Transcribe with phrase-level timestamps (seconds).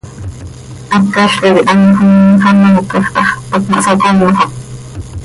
[0.91, 4.51] Hácalca quih anxö imxanoocaj tax, pac ma hsaconxot.